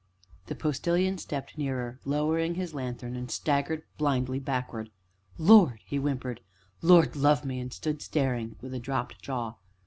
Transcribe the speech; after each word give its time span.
The 0.47 0.55
Postilion 0.55 1.19
stepped 1.19 1.59
nearer, 1.59 1.99
lowering 2.05 2.55
his 2.55 2.73
lanthorns, 2.73 3.13
then 3.13 3.29
staggered 3.29 3.83
blindly 3.99 4.39
backward. 4.39 4.89
"Lord!" 5.37 5.79
he 5.85 5.97
whimpered, 5.97 6.41
"Lord 6.81 7.15
love 7.15 7.45
me!" 7.45 7.59
and 7.59 7.71
stood 7.71 8.01
staring, 8.01 8.55
with 8.61 8.81
dropped 8.81 9.21
jaw. 9.21 9.57